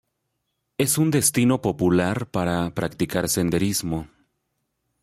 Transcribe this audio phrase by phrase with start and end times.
[0.79, 4.07] Es un destino popular para practicar senderismo.